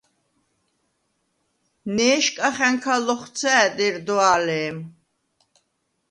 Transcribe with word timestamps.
ნე̄შკახა̈ნქა 1.95 2.95
ლოხვცა̄̈დ 3.05 3.75
ერდვა̄ლე̄მ: 3.87 4.77